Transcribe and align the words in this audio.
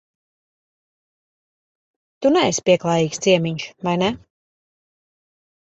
Tu 2.25 2.33
neesi 2.37 2.65
pieklājīgs 2.71 3.23
ciemiņš, 3.29 3.69
vai 3.89 3.97
ne? 4.07 4.11